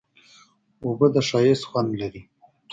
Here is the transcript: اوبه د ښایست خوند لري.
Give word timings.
اوبه 0.83 1.07
د 1.13 1.15
ښایست 1.27 1.63
خوند 1.69 1.91
لري. 2.01 2.21